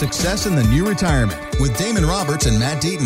Success 0.00 0.46
in 0.46 0.56
the 0.56 0.64
New 0.64 0.88
Retirement 0.88 1.38
with 1.60 1.76
Damon 1.76 2.06
Roberts 2.06 2.46
and 2.46 2.58
Matt 2.58 2.82
Deaton. 2.82 3.04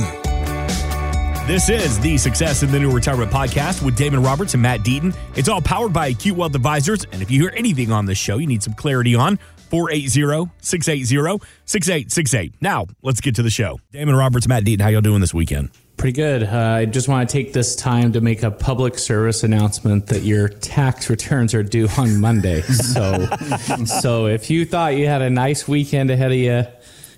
This 1.44 1.68
is 1.68 1.98
the 1.98 2.16
Success 2.16 2.62
in 2.62 2.70
the 2.70 2.78
New 2.78 2.92
Retirement 2.92 3.32
podcast 3.32 3.84
with 3.84 3.96
Damon 3.96 4.22
Roberts 4.22 4.54
and 4.54 4.62
Matt 4.62 4.84
Deaton. 4.84 5.12
It's 5.34 5.48
all 5.48 5.60
powered 5.60 5.92
by 5.92 6.06
Acute 6.06 6.36
Wealth 6.36 6.54
Advisors. 6.54 7.04
And 7.10 7.20
if 7.20 7.32
you 7.32 7.40
hear 7.40 7.52
anything 7.56 7.90
on 7.90 8.06
this 8.06 8.16
show 8.16 8.38
you 8.38 8.46
need 8.46 8.62
some 8.62 8.74
clarity 8.74 9.16
on, 9.16 9.40
480-680-6868. 9.72 12.52
Now, 12.60 12.86
let's 13.02 13.20
get 13.20 13.34
to 13.34 13.42
the 13.42 13.50
show. 13.50 13.80
Damon 13.90 14.14
Roberts, 14.14 14.46
Matt 14.46 14.62
Deaton, 14.62 14.80
how 14.80 14.86
y'all 14.86 15.00
doing 15.00 15.20
this 15.20 15.34
weekend? 15.34 15.70
Pretty 16.04 16.20
good. 16.20 16.42
Uh, 16.42 16.58
I 16.58 16.84
just 16.84 17.08
want 17.08 17.26
to 17.26 17.32
take 17.32 17.54
this 17.54 17.74
time 17.74 18.12
to 18.12 18.20
make 18.20 18.42
a 18.42 18.50
public 18.50 18.98
service 18.98 19.42
announcement 19.42 20.08
that 20.08 20.20
your 20.20 20.50
tax 20.50 21.08
returns 21.08 21.54
are 21.54 21.62
due 21.62 21.88
on 21.96 22.20
Monday. 22.20 22.60
So, 22.60 23.26
so 23.86 24.26
if 24.26 24.50
you 24.50 24.66
thought 24.66 24.96
you 24.96 25.06
had 25.06 25.22
a 25.22 25.30
nice 25.30 25.66
weekend 25.66 26.10
ahead 26.10 26.30
of 26.30 26.36
you, 26.36 26.66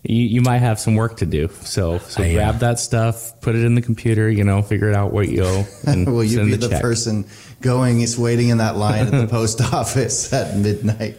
you, 0.05 0.27
you 0.27 0.41
might 0.41 0.59
have 0.59 0.79
some 0.79 0.95
work 0.95 1.17
to 1.17 1.27
do. 1.27 1.49
So, 1.63 1.99
so 1.99 2.23
I, 2.23 2.31
uh, 2.31 2.35
grab 2.35 2.59
that 2.61 2.79
stuff, 2.79 3.41
put 3.41 3.57
it 3.57 3.65
in 3.65 3.75
the 3.75 3.83
computer, 3.83 4.31
you 4.31 4.45
know, 4.45 4.63
figure 4.63 4.89
it 4.89 4.95
out 4.95 5.13
what 5.13 5.31
you 5.31 5.43
owe. 5.43 5.67
And 5.85 6.07
Will 6.07 6.23
you 6.23 6.45
be 6.45 6.55
the 6.55 6.69
check. 6.69 6.81
person 6.81 7.27
going, 7.61 8.03
is 8.03 8.17
waiting 8.17 8.51
in 8.51 8.59
that 8.59 8.77
line 8.77 9.07
at 9.07 9.11
the 9.11 9.27
post 9.29 9.61
office 9.63 10.33
at 10.33 10.57
midnight? 10.57 11.17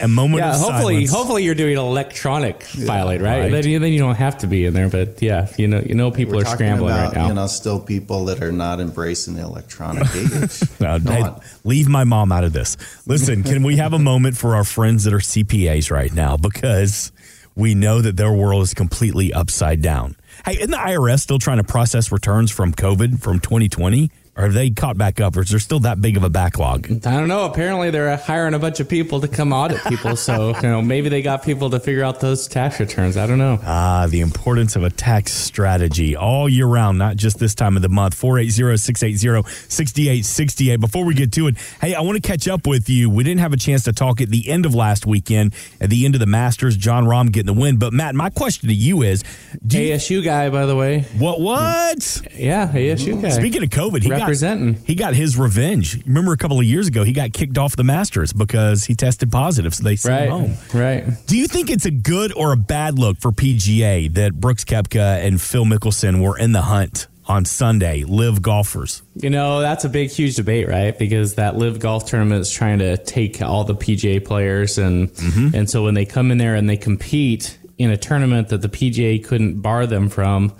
A 0.00 0.08
moment 0.08 0.40
Yeah, 0.42 0.54
of 0.54 0.60
hopefully, 0.60 1.06
silence. 1.06 1.10
hopefully 1.12 1.44
you're 1.44 1.54
doing 1.54 1.76
electronic 1.76 2.62
filing, 2.62 3.22
right? 3.22 3.40
right. 3.42 3.52
Then, 3.52 3.66
you, 3.66 3.78
then 3.78 3.92
you 3.92 3.98
don't 3.98 4.14
have 4.14 4.38
to 4.38 4.46
be 4.46 4.64
in 4.66 4.74
there. 4.74 4.88
But 4.88 5.20
yeah, 5.20 5.48
you 5.56 5.66
know, 5.68 5.80
you 5.84 5.94
know, 5.94 6.10
people 6.10 6.36
We're 6.36 6.42
are 6.42 6.46
scrambling 6.46 6.92
about, 6.94 7.06
right 7.08 7.14
now. 7.16 7.28
You 7.28 7.34
know, 7.34 7.46
still 7.46 7.80
people 7.80 8.26
that 8.26 8.42
are 8.42 8.52
not 8.52 8.80
embracing 8.80 9.34
the 9.34 9.42
electronic 9.42 10.06
age. 10.14 10.62
No, 10.80 10.98
Come 10.98 11.06
hey, 11.06 11.24
leave 11.64 11.88
my 11.88 12.04
mom 12.04 12.32
out 12.32 12.44
of 12.44 12.52
this. 12.52 12.76
Listen, 13.06 13.42
can 13.42 13.62
we 13.62 13.76
have 13.76 13.92
a 13.92 13.98
moment 13.98 14.36
for 14.36 14.54
our 14.54 14.64
friends 14.64 15.04
that 15.04 15.12
are 15.14 15.18
CPAs 15.18 15.90
right 15.90 16.12
now? 16.12 16.36
Because 16.36 17.12
we 17.54 17.74
know 17.74 18.00
that 18.00 18.16
their 18.16 18.32
world 18.32 18.62
is 18.62 18.74
completely 18.74 19.32
upside 19.32 19.82
down. 19.82 20.14
Hey, 20.44 20.54
isn't 20.54 20.70
the 20.70 20.76
IRS 20.76 21.20
still 21.20 21.38
trying 21.40 21.58
to 21.58 21.64
process 21.64 22.12
returns 22.12 22.50
from 22.52 22.72
COVID 22.72 23.20
from 23.20 23.40
2020? 23.40 24.10
Or 24.38 24.44
have 24.44 24.54
they 24.54 24.70
caught 24.70 24.96
back 24.96 25.20
up? 25.20 25.36
Or 25.36 25.42
is 25.42 25.50
there 25.50 25.58
still 25.58 25.80
that 25.80 26.00
big 26.00 26.16
of 26.16 26.22
a 26.22 26.30
backlog? 26.30 26.86
I 27.04 27.18
don't 27.18 27.26
know. 27.26 27.44
Apparently, 27.44 27.90
they're 27.90 28.16
hiring 28.16 28.54
a 28.54 28.60
bunch 28.60 28.78
of 28.78 28.88
people 28.88 29.20
to 29.20 29.26
come 29.26 29.52
audit 29.52 29.82
people. 29.86 30.14
So, 30.14 30.54
you 30.54 30.62
know, 30.62 30.80
maybe 30.80 31.08
they 31.08 31.22
got 31.22 31.42
people 31.42 31.70
to 31.70 31.80
figure 31.80 32.04
out 32.04 32.20
those 32.20 32.46
tax 32.46 32.78
returns. 32.78 33.16
I 33.16 33.26
don't 33.26 33.38
know. 33.38 33.58
Ah, 33.64 34.06
the 34.08 34.20
importance 34.20 34.76
of 34.76 34.84
a 34.84 34.90
tax 34.90 35.32
strategy 35.32 36.14
all 36.14 36.48
year 36.48 36.66
round, 36.66 36.98
not 36.98 37.16
just 37.16 37.40
this 37.40 37.56
time 37.56 37.74
of 37.74 37.82
the 37.82 37.88
month. 37.88 38.14
480-680-6868. 38.20 40.80
Before 40.80 41.04
we 41.04 41.14
get 41.14 41.32
to 41.32 41.48
it, 41.48 41.56
hey, 41.80 41.96
I 41.96 42.00
want 42.02 42.14
to 42.14 42.22
catch 42.22 42.46
up 42.46 42.64
with 42.64 42.88
you. 42.88 43.10
We 43.10 43.24
didn't 43.24 43.40
have 43.40 43.52
a 43.52 43.56
chance 43.56 43.82
to 43.84 43.92
talk 43.92 44.20
at 44.20 44.28
the 44.28 44.48
end 44.48 44.66
of 44.66 44.72
last 44.72 45.04
weekend, 45.04 45.52
at 45.80 45.90
the 45.90 46.04
end 46.04 46.14
of 46.14 46.20
the 46.20 46.26
Masters, 46.26 46.76
Jon 46.76 47.06
Rahm 47.06 47.32
getting 47.32 47.52
the 47.52 47.60
win. 47.60 47.78
But 47.78 47.92
Matt, 47.92 48.14
my 48.14 48.30
question 48.30 48.68
to 48.68 48.74
you 48.74 49.02
is, 49.02 49.24
do 49.66 49.82
you, 49.82 49.94
ASU 49.94 50.22
guy, 50.22 50.48
by 50.48 50.64
the 50.64 50.76
way. 50.76 51.00
what 51.18 51.40
what? 51.40 52.22
Yeah, 52.34 52.70
ASU 52.72 53.20
guy. 53.20 53.30
Speaking 53.30 53.64
of 53.64 53.70
COVID, 53.70 54.04
he 54.04 54.27
Representing. 54.28 54.74
got 54.74 54.82
he 54.86 54.94
got 54.94 55.14
his 55.14 55.36
revenge. 55.38 56.04
Remember 56.06 56.32
a 56.32 56.36
couple 56.36 56.58
of 56.58 56.64
years 56.64 56.86
ago, 56.88 57.02
he 57.04 57.12
got 57.12 57.32
kicked 57.32 57.58
off 57.58 57.76
the 57.76 57.84
Masters 57.84 58.32
because 58.32 58.84
he 58.84 58.94
tested 58.94 59.32
positive, 59.32 59.74
so 59.74 59.82
they 59.84 59.96
sent 59.96 60.14
him 60.14 60.30
right, 60.30 60.40
home. 60.40 60.54
right. 60.74 61.04
Do 61.26 61.36
you 61.36 61.46
think 61.46 61.70
it's 61.70 61.86
a 61.86 61.90
good 61.90 62.32
or 62.36 62.52
a 62.52 62.56
bad 62.56 62.98
look 62.98 63.18
for 63.18 63.32
PGA 63.32 64.12
that 64.14 64.34
Brooks 64.34 64.64
Koepka 64.64 65.24
and 65.24 65.40
Phil 65.40 65.64
Mickelson 65.64 66.22
were 66.22 66.36
in 66.38 66.52
the 66.52 66.62
hunt 66.62 67.06
on 67.26 67.44
Sunday, 67.44 68.04
LIV 68.04 68.40
golfers? 68.42 69.02
You 69.14 69.30
know, 69.30 69.60
that's 69.60 69.84
a 69.84 69.88
big, 69.88 70.10
huge 70.10 70.36
debate, 70.36 70.68
right? 70.68 70.98
Because 70.98 71.34
that 71.34 71.56
LIV 71.56 71.78
golf 71.80 72.06
tournament 72.06 72.40
is 72.40 72.50
trying 72.50 72.78
to 72.78 72.96
take 72.96 73.42
all 73.42 73.64
the 73.64 73.74
PGA 73.74 74.24
players, 74.24 74.78
and 74.78 75.08
Mm-hmm. 75.12 75.54
and 75.54 75.68
so 75.70 75.84
when 75.84 75.94
they 75.94 76.04
come 76.06 76.30
in 76.30 76.38
there 76.38 76.54
and 76.54 76.68
they 76.68 76.76
compete 76.76 77.58
in 77.76 77.90
a 77.90 77.96
tournament 77.96 78.48
that 78.48 78.60
the 78.62 78.68
PGA 78.68 79.22
couldn't 79.24 79.60
bar 79.60 79.86
them 79.86 80.08
from, 80.08 80.52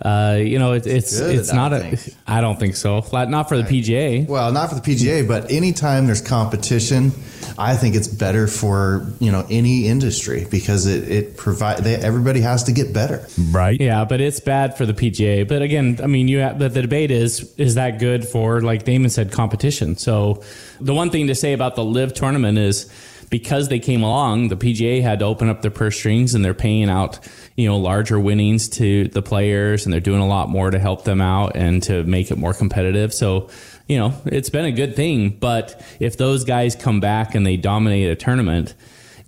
uh, 0.00 0.38
you 0.38 0.60
know, 0.60 0.74
it, 0.74 0.86
it's 0.86 1.18
good, 1.18 1.34
it's 1.34 1.52
not 1.52 1.72
a. 1.72 1.96
think. 1.96 2.16
I 2.26 2.40
don't 2.40 2.58
think 2.58 2.76
so. 2.76 3.04
Not 3.12 3.48
for 3.48 3.60
the 3.60 3.64
PGA. 3.64 4.28
Well, 4.28 4.52
not 4.52 4.68
for 4.68 4.76
the 4.76 4.80
PGA, 4.80 5.26
but 5.26 5.50
anytime 5.50 6.06
there's 6.06 6.20
competition, 6.20 7.10
I 7.58 7.74
think 7.74 7.96
it's 7.96 8.06
better 8.06 8.46
for 8.46 9.08
you 9.18 9.32
know 9.32 9.44
any 9.50 9.88
industry 9.88 10.46
because 10.48 10.86
it 10.86 11.10
it 11.10 11.36
provide 11.36 11.78
they, 11.78 11.96
everybody 11.96 12.40
has 12.42 12.62
to 12.64 12.72
get 12.72 12.92
better. 12.92 13.26
Right? 13.50 13.80
Yeah, 13.80 14.04
but 14.04 14.20
it's 14.20 14.38
bad 14.38 14.76
for 14.76 14.86
the 14.86 14.94
PGA. 14.94 15.48
But 15.48 15.62
again, 15.62 15.98
I 16.00 16.06
mean, 16.06 16.28
you 16.28 16.38
have, 16.38 16.60
but 16.60 16.74
the 16.74 16.82
debate 16.82 17.10
is 17.10 17.52
is 17.56 17.74
that 17.74 17.98
good 17.98 18.24
for 18.24 18.60
like 18.60 18.84
Damon 18.84 19.10
said, 19.10 19.32
competition. 19.32 19.96
So 19.96 20.44
the 20.80 20.94
one 20.94 21.10
thing 21.10 21.26
to 21.26 21.34
say 21.34 21.54
about 21.54 21.74
the 21.74 21.84
LIV 21.84 22.14
tournament 22.14 22.56
is 22.56 22.88
because 23.28 23.68
they 23.68 23.78
came 23.78 24.02
along, 24.02 24.48
the 24.48 24.56
PGA 24.56 25.02
had 25.02 25.20
to 25.20 25.24
open 25.24 25.48
up 25.48 25.62
their 25.62 25.70
purse 25.70 25.96
strings 25.96 26.34
and 26.34 26.44
they're 26.44 26.54
paying 26.54 26.88
out 26.88 27.18
you 27.56 27.68
know 27.68 27.76
larger 27.76 28.18
winnings 28.18 28.68
to 28.68 29.08
the 29.08 29.22
players 29.22 29.84
and 29.84 29.92
they're 29.92 30.00
doing 30.00 30.20
a 30.20 30.26
lot 30.26 30.48
more 30.48 30.70
to 30.70 30.78
help 30.78 31.04
them 31.04 31.20
out 31.20 31.56
and 31.56 31.82
to 31.84 32.04
make 32.04 32.30
it 32.30 32.38
more 32.38 32.54
competitive. 32.54 33.12
So 33.12 33.48
you 33.86 33.98
know 33.98 34.14
it's 34.26 34.50
been 34.50 34.64
a 34.64 34.72
good 34.72 34.96
thing. 34.96 35.30
But 35.30 35.84
if 36.00 36.16
those 36.16 36.44
guys 36.44 36.76
come 36.76 37.00
back 37.00 37.34
and 37.34 37.46
they 37.46 37.56
dominate 37.56 38.10
a 38.10 38.16
tournament 38.16 38.74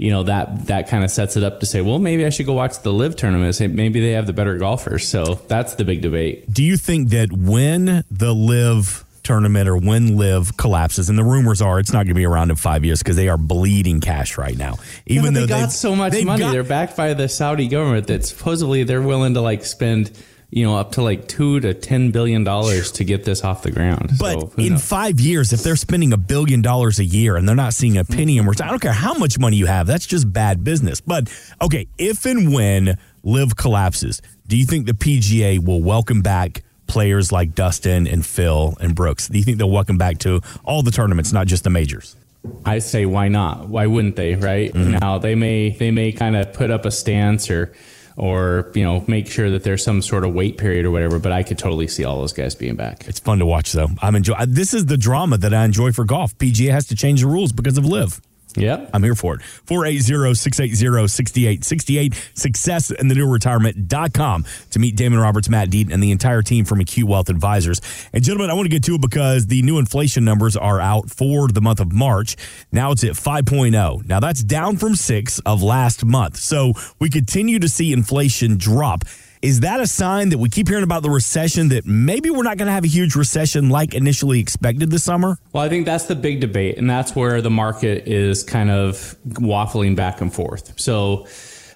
you 0.00 0.10
know 0.10 0.22
that 0.22 0.68
that 0.68 0.88
kind 0.88 1.04
of 1.04 1.10
sets 1.10 1.36
it 1.36 1.44
up 1.44 1.60
to 1.60 1.66
say, 1.66 1.82
well, 1.82 1.98
maybe 1.98 2.24
I 2.24 2.30
should 2.30 2.46
go 2.46 2.54
watch 2.54 2.80
the 2.80 2.90
LIV 2.90 3.16
tournament. 3.16 3.60
Maybe 3.60 4.00
they 4.00 4.12
have 4.12 4.26
the 4.26 4.32
better 4.32 4.56
golfers. 4.56 5.06
So 5.06 5.34
that's 5.46 5.74
the 5.74 5.84
big 5.84 6.00
debate. 6.00 6.50
Do 6.50 6.64
you 6.64 6.78
think 6.78 7.10
that 7.10 7.30
when 7.30 8.02
the 8.10 8.32
LIV 8.32 9.04
tournament 9.22 9.68
or 9.68 9.76
when 9.76 10.16
LIV 10.16 10.56
collapses, 10.56 11.08
and 11.08 11.18
the 11.18 11.24
rumors 11.24 11.60
are 11.62 11.78
it's 11.78 11.92
not 11.92 11.98
going 12.04 12.08
to 12.08 12.14
be 12.14 12.26
around 12.26 12.50
in 12.50 12.56
five 12.56 12.84
years 12.84 13.00
because 13.00 13.16
they 13.16 13.28
are 13.28 13.36
bleeding 13.38 14.00
cash 14.00 14.38
right 14.38 14.56
now, 14.56 14.76
even 15.06 15.22
Even 15.24 15.34
though 15.34 15.40
they 15.46 15.60
got 15.60 15.72
so 15.72 15.94
much 15.94 16.12
money, 16.24 16.42
got- 16.42 16.52
they're 16.52 16.62
backed 16.64 16.96
by 16.96 17.14
the 17.14 17.28
Saudi 17.28 17.68
government 17.68 18.06
that 18.08 18.24
supposedly 18.24 18.84
they're 18.84 19.02
willing 19.02 19.34
to 19.34 19.40
like 19.40 19.64
spend, 19.64 20.10
you 20.50 20.64
know, 20.64 20.76
up 20.76 20.92
to 20.92 21.02
like 21.02 21.28
two 21.28 21.60
to 21.60 21.74
ten 21.74 22.10
billion 22.10 22.42
dollars 22.44 22.90
to 22.92 23.04
get 23.04 23.24
this 23.24 23.44
off 23.44 23.62
the 23.62 23.70
ground. 23.70 24.12
But 24.18 24.40
so, 24.40 24.52
in 24.58 24.72
knows? 24.72 24.84
five 24.84 25.20
years, 25.20 25.52
if 25.52 25.62
they're 25.62 25.76
spending 25.76 26.12
a 26.12 26.16
billion 26.18 26.60
dollars 26.62 26.98
a 26.98 27.04
year 27.04 27.36
and 27.36 27.48
they're 27.48 27.54
not 27.56 27.74
seeing 27.74 27.96
a 27.96 28.04
penny 28.04 28.38
in 28.38 28.46
return, 28.46 28.66
I 28.66 28.70
don't 28.70 28.80
care 28.80 28.92
how 28.92 29.14
much 29.14 29.38
money 29.38 29.56
you 29.56 29.66
have. 29.66 29.86
That's 29.86 30.06
just 30.06 30.32
bad 30.32 30.64
business. 30.64 31.00
But 31.00 31.28
okay, 31.62 31.86
if 31.98 32.24
and 32.26 32.52
when 32.52 32.98
LIV 33.22 33.54
collapses, 33.56 34.20
do 34.48 34.56
you 34.56 34.64
think 34.64 34.86
the 34.86 34.92
PGA 34.94 35.64
will 35.64 35.82
welcome 35.82 36.22
back 36.22 36.62
players 36.90 37.32
like 37.32 37.54
Dustin 37.54 38.06
and 38.06 38.24
Phil 38.26 38.74
and 38.80 38.94
Brooks? 38.94 39.28
Do 39.28 39.38
you 39.38 39.44
think 39.44 39.58
they'll 39.58 39.70
welcome 39.70 39.96
back 39.98 40.18
to 40.18 40.40
all 40.64 40.82
the 40.82 40.90
tournaments, 40.90 41.32
not 41.32 41.46
just 41.46 41.64
the 41.64 41.70
majors? 41.70 42.16
I 42.64 42.78
say 42.78 43.06
why 43.06 43.28
not? 43.28 43.68
Why 43.68 43.86
wouldn't 43.86 44.16
they? 44.16 44.34
Right 44.34 44.72
Mm-hmm. 44.72 44.92
now 44.98 45.18
they 45.18 45.34
may 45.34 45.70
they 45.70 45.90
may 45.90 46.10
kind 46.12 46.36
of 46.36 46.52
put 46.52 46.70
up 46.70 46.84
a 46.86 46.90
stance 46.90 47.50
or 47.50 47.72
or 48.16 48.70
you 48.74 48.82
know 48.82 49.04
make 49.06 49.26
sure 49.28 49.50
that 49.50 49.62
there's 49.62 49.84
some 49.84 50.02
sort 50.02 50.24
of 50.24 50.34
wait 50.34 50.58
period 50.58 50.84
or 50.86 50.90
whatever. 50.90 51.18
But 51.18 51.32
I 51.32 51.42
could 51.42 51.58
totally 51.58 51.86
see 51.86 52.04
all 52.04 52.18
those 52.20 52.32
guys 52.32 52.54
being 52.54 52.76
back. 52.76 53.06
It's 53.08 53.20
fun 53.20 53.38
to 53.40 53.46
watch, 53.46 53.72
though. 53.72 53.88
I'm 54.02 54.14
enjoy. 54.16 54.34
This 54.46 54.72
is 54.74 54.86
the 54.86 54.96
drama 54.96 55.38
that 55.38 55.52
I 55.54 55.64
enjoy 55.64 55.92
for 55.92 56.04
golf. 56.04 56.36
PGA 56.38 56.70
has 56.70 56.86
to 56.88 56.96
change 56.96 57.20
the 57.20 57.26
rules 57.28 57.52
because 57.52 57.76
of 57.78 57.84
LIV. 57.84 58.20
Yep. 58.56 58.90
I'm 58.92 59.02
here 59.02 59.14
for 59.14 59.34
it. 59.34 59.40
480-680-6868. 59.66 62.36
Success 62.36 62.90
in 62.90 63.08
the 63.08 63.14
new 63.14 63.28
retirement.com 63.28 64.44
to 64.70 64.78
meet 64.78 64.96
Damon 64.96 65.18
Roberts, 65.18 65.48
Matt 65.48 65.70
Deaton, 65.70 65.92
and 65.92 66.02
the 66.02 66.10
entire 66.10 66.42
team 66.42 66.64
from 66.64 66.80
Acute 66.80 67.08
Wealth 67.08 67.28
Advisors. 67.28 67.80
And 68.12 68.24
gentlemen, 68.24 68.50
I 68.50 68.54
want 68.54 68.66
to 68.66 68.70
get 68.70 68.84
to 68.84 68.96
it 68.96 69.00
because 69.00 69.46
the 69.46 69.62
new 69.62 69.78
inflation 69.78 70.24
numbers 70.24 70.56
are 70.56 70.80
out 70.80 71.10
for 71.10 71.48
the 71.48 71.60
month 71.60 71.80
of 71.80 71.92
March. 71.92 72.36
Now 72.72 72.92
it's 72.92 73.04
at 73.04 73.12
5.0. 73.12 74.06
Now 74.06 74.20
that's 74.20 74.42
down 74.42 74.76
from 74.76 74.94
six 74.94 75.38
of 75.40 75.62
last 75.62 76.04
month. 76.04 76.36
So 76.36 76.72
we 76.98 77.10
continue 77.10 77.58
to 77.58 77.68
see 77.68 77.92
inflation 77.92 78.56
drop. 78.56 79.04
Is 79.42 79.60
that 79.60 79.80
a 79.80 79.86
sign 79.86 80.28
that 80.30 80.38
we 80.38 80.50
keep 80.50 80.68
hearing 80.68 80.84
about 80.84 81.02
the 81.02 81.08
recession 81.08 81.70
that 81.70 81.86
maybe 81.86 82.28
we're 82.28 82.42
not 82.42 82.58
going 82.58 82.66
to 82.66 82.72
have 82.72 82.84
a 82.84 82.88
huge 82.88 83.14
recession 83.14 83.70
like 83.70 83.94
initially 83.94 84.38
expected 84.38 84.90
this 84.90 85.02
summer? 85.02 85.38
Well, 85.54 85.62
I 85.62 85.70
think 85.70 85.86
that's 85.86 86.04
the 86.04 86.14
big 86.14 86.40
debate, 86.40 86.76
and 86.76 86.90
that's 86.90 87.16
where 87.16 87.40
the 87.40 87.48
market 87.48 88.06
is 88.06 88.42
kind 88.42 88.70
of 88.70 89.16
waffling 89.24 89.96
back 89.96 90.20
and 90.20 90.30
forth. 90.30 90.78
So, 90.78 91.26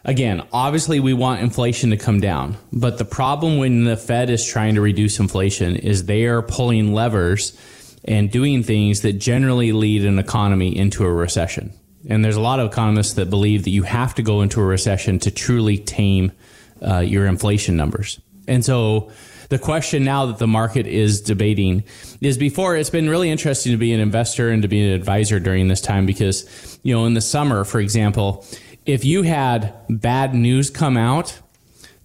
again, 0.05 0.43
obviously, 0.53 1.01
we 1.01 1.15
want 1.15 1.41
inflation 1.41 1.89
to 1.89 1.97
come 1.97 2.21
down, 2.21 2.59
but 2.71 2.99
the 2.99 3.07
problem 3.07 3.57
when 3.57 3.85
the 3.85 3.97
Fed 3.97 4.29
is 4.29 4.45
trying 4.45 4.75
to 4.75 4.83
reduce 4.83 5.19
inflation 5.19 5.75
is 5.77 6.05
they 6.05 6.27
are 6.27 6.43
pulling 6.43 6.93
levers 6.93 7.59
and 8.05 8.31
doing 8.31 8.63
things 8.63 9.01
that 9.01 9.15
generally 9.15 9.73
lead 9.73 10.05
an 10.05 10.19
economy 10.19 10.77
into 10.77 11.03
a 11.03 11.11
recession. 11.11 11.73
And 12.11 12.23
there's 12.23 12.37
a 12.37 12.43
lot 12.43 12.61
of 12.61 12.71
economists 12.71 13.15
that 13.15 13.31
believe 13.31 13.65
that 13.65 13.71
you 13.71 13.85
have 13.85 14.15
to 14.17 14.23
go 14.23 14.43
into 14.43 14.61
a 14.61 14.65
recession 14.65 15.19
to 15.21 15.31
truly 15.31 15.79
tame 15.79 16.33
uh, 16.83 16.99
your 16.99 17.27
inflation 17.27 17.77
numbers. 17.77 18.21
And 18.47 18.65
so 18.65 19.11
the 19.49 19.59
question 19.59 20.05
now 20.05 20.27
that 20.27 20.39
the 20.39 20.47
market 20.47 20.87
is 20.87 21.21
debating 21.21 21.85
is 22.21 22.39
before 22.39 22.77
it's 22.77 22.91
been 22.91 23.09
really 23.09 23.31
interesting 23.31 23.73
to 23.73 23.79
be 23.79 23.93
an 23.93 24.01
investor 24.01 24.51
and 24.51 24.63
to 24.63 24.69
be 24.69 24.87
an 24.87 24.93
advisor 24.93 25.39
during 25.39 25.69
this 25.69 25.81
time 25.81 26.07
because, 26.07 26.79
you 26.83 26.95
know, 26.95 27.07
in 27.07 27.15
the 27.15 27.21
summer, 27.21 27.65
for 27.65 27.81
example, 27.81 28.45
if 28.87 29.05
you 29.05 29.23
had 29.23 29.75
bad 29.89 30.35
news 30.35 30.71
come 30.71 30.97
out 30.97 31.41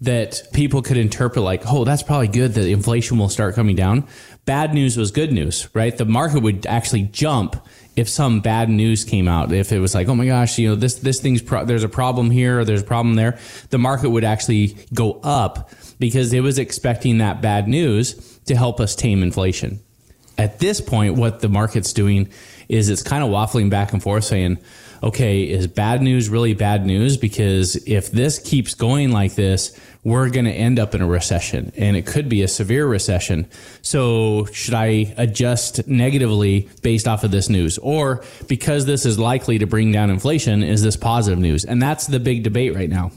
that 0.01 0.42
people 0.54 0.81
could 0.81 0.98
interpret 0.98 1.44
like, 1.44 1.63
oh, 1.66 1.83
that's 1.83 2.04
probably 2.04 2.27
good 2.27 2.54
that 2.54 2.68
inflation 2.68 3.18
will 3.18 3.30
start 3.30 3.56
coming 3.56 3.75
down. 3.75 4.07
Bad 4.45 4.74
news 4.74 4.95
was 4.95 5.12
good 5.12 5.31
news, 5.33 5.68
right? 5.74 5.98
The 5.98 6.06
market 6.06 6.42
would 6.42 6.66
actually 6.66 7.04
jump 7.04 7.56
if 7.99 8.07
some 8.07 8.39
bad 8.39 8.69
news 8.69 9.03
came 9.03 9.27
out, 9.27 9.51
if 9.51 9.73
it 9.73 9.79
was 9.79 9.93
like, 9.93 10.07
oh 10.07 10.15
my 10.15 10.25
gosh, 10.25 10.57
you 10.57 10.69
know, 10.69 10.75
this 10.75 10.95
this 10.95 11.19
thing's 11.19 11.41
pro- 11.41 11.65
there's 11.65 11.83
a 11.83 11.89
problem 11.89 12.31
here 12.31 12.59
or 12.59 12.65
there's 12.65 12.81
a 12.81 12.85
problem 12.85 13.15
there, 13.15 13.37
the 13.71 13.77
market 13.77 14.09
would 14.09 14.23
actually 14.23 14.77
go 14.93 15.19
up 15.21 15.69
because 15.99 16.31
it 16.31 16.39
was 16.39 16.57
expecting 16.57 17.17
that 17.17 17.41
bad 17.41 17.67
news 17.67 18.39
to 18.45 18.55
help 18.55 18.79
us 18.79 18.95
tame 18.95 19.21
inflation. 19.21 19.81
At 20.37 20.59
this 20.59 20.79
point, 20.79 21.15
what 21.15 21.41
the 21.41 21.49
market's 21.49 21.91
doing 21.91 22.29
is 22.69 22.87
it's 22.87 23.03
kind 23.03 23.21
of 23.21 23.29
waffling 23.29 23.69
back 23.69 23.91
and 23.91 24.01
forth, 24.01 24.23
saying, 24.23 24.59
okay, 25.01 25.43
is 25.43 25.67
bad 25.67 26.01
news 26.01 26.29
really 26.29 26.53
bad 26.53 26.85
news? 26.85 27.17
Because 27.17 27.75
if 27.87 28.11
this 28.11 28.39
keeps 28.39 28.73
going 28.73 29.11
like 29.11 29.35
this, 29.35 29.77
we're 30.03 30.29
going 30.29 30.45
to 30.45 30.51
end 30.51 30.79
up 30.79 30.95
in 30.95 31.01
a 31.01 31.07
recession 31.07 31.73
and 31.75 31.97
it 31.97 32.05
could 32.05 32.29
be 32.29 32.41
a 32.41 32.47
severe 32.47 32.87
recession. 32.87 33.47
So 33.81 34.45
should 34.45 34.73
I 34.73 35.13
adjust 35.17 35.87
negatively 35.87 36.69
based 36.81 37.07
off 37.07 37.23
of 37.23 37.31
this 37.31 37.49
news? 37.49 37.77
Or 37.79 38.23
because 38.47 38.85
this 38.85 39.05
is 39.05 39.19
likely 39.19 39.57
to 39.59 39.67
bring 39.67 39.91
down 39.91 40.09
inflation, 40.09 40.63
is 40.63 40.81
this 40.81 40.95
positive 40.95 41.39
news? 41.39 41.65
And 41.65 41.81
that's 41.81 42.07
the 42.07 42.19
big 42.19 42.43
debate 42.43 42.75
right 42.75 42.89
now. 42.89 43.11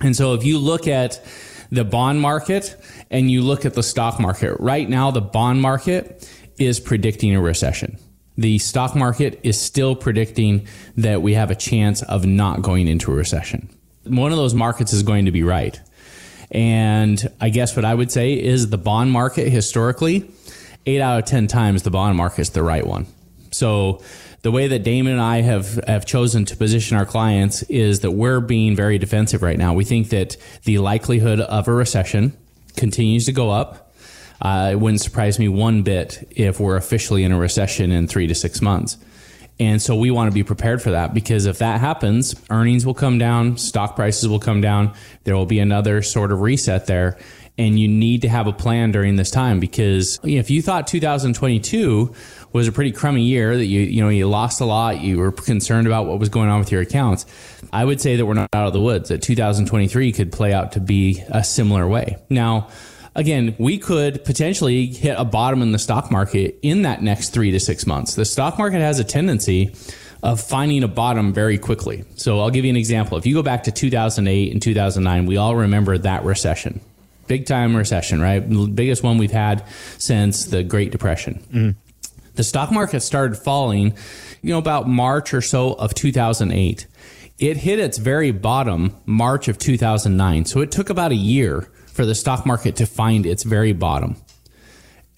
And 0.00 0.14
so 0.14 0.34
if 0.34 0.44
you 0.44 0.58
look 0.58 0.86
at 0.86 1.24
the 1.70 1.84
bond 1.84 2.20
market 2.20 2.76
and 3.10 3.30
you 3.30 3.40
look 3.42 3.64
at 3.64 3.74
the 3.74 3.82
stock 3.82 4.20
market, 4.20 4.60
right 4.60 4.88
now 4.88 5.10
the 5.10 5.22
bond 5.22 5.62
market 5.62 6.28
is 6.58 6.78
predicting 6.78 7.34
a 7.34 7.40
recession. 7.40 7.98
The 8.36 8.58
stock 8.58 8.96
market 8.96 9.40
is 9.42 9.60
still 9.60 9.94
predicting 9.94 10.66
that 10.96 11.22
we 11.22 11.34
have 11.34 11.50
a 11.50 11.54
chance 11.54 12.02
of 12.02 12.24
not 12.24 12.62
going 12.62 12.88
into 12.88 13.12
a 13.12 13.14
recession. 13.14 13.68
One 14.04 14.32
of 14.32 14.38
those 14.38 14.54
markets 14.54 14.92
is 14.92 15.02
going 15.02 15.26
to 15.26 15.32
be 15.32 15.42
right. 15.42 15.78
And 16.50 17.30
I 17.40 17.48
guess 17.48 17.76
what 17.76 17.84
I 17.84 17.94
would 17.94 18.10
say 18.10 18.34
is 18.34 18.70
the 18.70 18.78
bond 18.78 19.10
market 19.10 19.48
historically, 19.48 20.30
eight 20.86 21.00
out 21.00 21.18
of 21.18 21.24
10 21.24 21.46
times 21.46 21.82
the 21.82 21.90
bond 21.90 22.16
market 22.16 22.40
is 22.40 22.50
the 22.50 22.62
right 22.62 22.86
one. 22.86 23.06
So 23.52 24.02
the 24.42 24.50
way 24.50 24.66
that 24.68 24.82
Damon 24.82 25.12
and 25.12 25.20
I 25.20 25.40
have, 25.42 25.74
have 25.86 26.04
chosen 26.04 26.44
to 26.46 26.56
position 26.56 26.96
our 26.96 27.06
clients 27.06 27.62
is 27.64 28.00
that 28.00 28.10
we're 28.10 28.40
being 28.40 28.74
very 28.74 28.98
defensive 28.98 29.42
right 29.42 29.58
now. 29.58 29.72
We 29.72 29.84
think 29.84 30.10
that 30.10 30.36
the 30.64 30.78
likelihood 30.78 31.40
of 31.40 31.68
a 31.68 31.72
recession 31.72 32.36
continues 32.76 33.26
to 33.26 33.32
go 33.32 33.50
up. 33.50 33.91
Uh, 34.42 34.70
it 34.72 34.80
wouldn't 34.80 35.00
surprise 35.00 35.38
me 35.38 35.46
one 35.46 35.82
bit 35.82 36.28
if 36.32 36.58
we're 36.58 36.76
officially 36.76 37.22
in 37.22 37.30
a 37.30 37.38
recession 37.38 37.92
in 37.92 38.08
three 38.08 38.26
to 38.26 38.34
six 38.34 38.60
months. 38.60 38.98
And 39.60 39.80
so 39.80 39.94
we 39.94 40.10
want 40.10 40.28
to 40.28 40.34
be 40.34 40.42
prepared 40.42 40.82
for 40.82 40.90
that 40.90 41.14
because 41.14 41.46
if 41.46 41.58
that 41.58 41.80
happens, 41.80 42.34
earnings 42.50 42.84
will 42.84 42.94
come 42.94 43.18
down, 43.18 43.56
stock 43.56 43.94
prices 43.94 44.28
will 44.28 44.40
come 44.40 44.60
down, 44.60 44.94
there 45.22 45.36
will 45.36 45.46
be 45.46 45.60
another 45.60 46.02
sort 46.02 46.32
of 46.32 46.40
reset 46.40 46.86
there. 46.86 47.16
And 47.58 47.78
you 47.78 47.86
need 47.86 48.22
to 48.22 48.28
have 48.28 48.46
a 48.46 48.52
plan 48.52 48.92
during 48.92 49.16
this 49.16 49.30
time 49.30 49.60
because 49.60 50.18
if 50.24 50.50
you 50.50 50.62
thought 50.62 50.86
2022 50.88 52.12
was 52.52 52.66
a 52.66 52.72
pretty 52.72 52.90
crummy 52.92 53.22
year 53.22 53.56
that 53.56 53.66
you 53.66 53.82
you 53.82 54.02
know 54.02 54.08
you 54.08 54.26
lost 54.26 54.62
a 54.62 54.64
lot, 54.64 55.02
you 55.02 55.18
were 55.18 55.30
concerned 55.30 55.86
about 55.86 56.06
what 56.06 56.18
was 56.18 56.30
going 56.30 56.48
on 56.48 56.58
with 56.58 56.72
your 56.72 56.80
accounts. 56.80 57.26
I 57.70 57.84
would 57.84 58.00
say 58.00 58.16
that 58.16 58.24
we're 58.24 58.34
not 58.34 58.48
out 58.54 58.66
of 58.66 58.72
the 58.72 58.80
woods. 58.80 59.10
That 59.10 59.20
2023 59.20 60.12
could 60.12 60.32
play 60.32 60.54
out 60.54 60.72
to 60.72 60.80
be 60.80 61.22
a 61.28 61.44
similar 61.44 61.86
way. 61.86 62.16
Now, 62.30 62.68
again, 63.14 63.54
we 63.58 63.78
could 63.78 64.24
potentially 64.24 64.86
hit 64.86 65.14
a 65.18 65.24
bottom 65.24 65.62
in 65.62 65.72
the 65.72 65.78
stock 65.78 66.10
market 66.10 66.58
in 66.62 66.82
that 66.82 67.02
next 67.02 67.30
three 67.30 67.50
to 67.50 67.60
six 67.60 67.86
months. 67.86 68.14
The 68.14 68.24
stock 68.24 68.58
market 68.58 68.80
has 68.80 68.98
a 68.98 69.04
tendency 69.04 69.74
of 70.22 70.40
finding 70.40 70.82
a 70.84 70.88
bottom 70.88 71.32
very 71.32 71.58
quickly. 71.58 72.04
So 72.14 72.40
I'll 72.40 72.50
give 72.50 72.64
you 72.64 72.70
an 72.70 72.76
example. 72.76 73.18
If 73.18 73.26
you 73.26 73.34
go 73.34 73.42
back 73.42 73.64
to 73.64 73.72
2008 73.72 74.52
and 74.52 74.62
2009, 74.62 75.26
we 75.26 75.36
all 75.36 75.56
remember 75.56 75.98
that 75.98 76.24
recession. 76.24 76.80
Big 77.26 77.46
time 77.46 77.76
recession, 77.76 78.20
right? 78.20 78.38
The 78.48 78.66
biggest 78.66 79.02
one 79.02 79.18
we've 79.18 79.32
had 79.32 79.64
since 79.98 80.44
the 80.46 80.62
Great 80.62 80.92
Depression. 80.92 81.42
Mm. 81.52 81.74
The 82.34 82.44
stock 82.44 82.70
market 82.70 83.00
started 83.00 83.36
falling, 83.36 83.94
you 84.42 84.52
know, 84.52 84.58
about 84.58 84.88
March 84.88 85.34
or 85.34 85.42
so 85.42 85.74
of 85.74 85.94
2008. 85.94 86.86
It 87.38 87.56
hit 87.56 87.78
its 87.78 87.98
very 87.98 88.30
bottom 88.30 88.94
March 89.04 89.48
of 89.48 89.58
2009. 89.58 90.44
So 90.44 90.60
it 90.60 90.70
took 90.70 90.88
about 90.88 91.10
a 91.10 91.16
year 91.16 91.68
for 91.92 92.06
the 92.06 92.14
stock 92.14 92.46
market 92.46 92.76
to 92.76 92.86
find 92.86 93.26
its 93.26 93.42
very 93.42 93.72
bottom. 93.72 94.16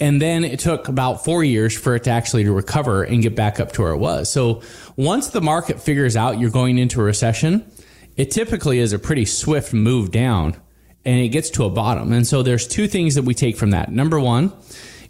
And 0.01 0.21
then 0.21 0.45
it 0.45 0.59
took 0.59 0.89
about 0.89 1.25
four 1.25 1.45
years 1.45 1.77
for 1.77 1.95
it 1.95 2.05
to 2.05 2.11
actually 2.11 2.45
to 2.45 2.53
recover 2.53 3.05
and 3.05 3.23
get 3.23 3.37
back 3.37 3.61
up 3.61 3.73
to 3.73 3.83
where 3.83 3.93
it 3.93 3.99
was. 3.99 4.31
So 4.31 4.63
once 4.97 5.29
the 5.29 5.41
market 5.41 5.81
figures 5.81 6.17
out 6.17 6.41
you're 6.41 6.51
going 6.51 6.79
into 6.79 7.01
a 7.01 7.05
recession, 7.05 7.65
it 8.17 8.31
typically 8.31 8.81
is 8.81 8.93
a 8.93 8.99
pretty 8.99 9.25
swift 9.25 9.73
move 9.73 10.11
down 10.11 10.57
and 11.05 11.21
it 11.21 11.29
gets 11.29 11.51
to 11.51 11.65
a 11.65 11.71
bottom. 11.71 12.13
And 12.13 12.27
so 12.27 12.43
there's 12.43 12.67
two 12.67 12.89
things 12.89 13.15
that 13.15 13.23
we 13.23 13.35
take 13.35 13.57
from 13.57 13.71
that. 13.71 13.93
Number 13.93 14.19
one, 14.19 14.53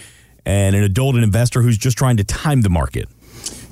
and 0.45 0.75
an 0.75 0.83
adult 0.83 1.15
investor 1.15 1.63
who's 1.63 1.79
just 1.79 1.97
trying 1.97 2.17
to 2.17 2.25
time 2.25 2.63
the 2.63 2.71
market? 2.71 3.09